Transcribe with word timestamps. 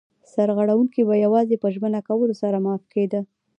سرغړونکی 0.33 1.01
به 1.07 1.15
یوازې 1.25 1.55
په 1.63 1.67
ژمنه 1.73 1.99
کولو 2.07 2.33
سره 2.41 2.57
معاف 2.65 2.83
کېده. 2.93 3.21